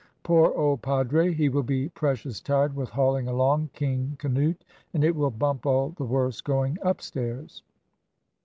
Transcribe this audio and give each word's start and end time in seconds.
Poor 0.23 0.51
old 0.55 0.81
padre, 0.81 1.31
he 1.31 1.47
will 1.47 1.61
be 1.61 1.87
precious 1.89 2.41
tired 2.41 2.75
with 2.75 2.89
hauling 2.89 3.27
along 3.27 3.69
'King 3.71 4.15
Canute,' 4.17 4.65
and 4.95 5.03
it 5.03 5.15
will 5.15 5.29
bump 5.29 5.63
all 5.63 5.89
the 5.89 6.05
worse 6.05 6.41
going 6.41 6.79
upstairs." 6.81 7.61